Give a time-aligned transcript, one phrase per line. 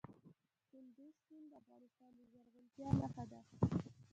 [0.69, 3.41] کندز سیند د افغانستان د زرغونتیا نښه ده.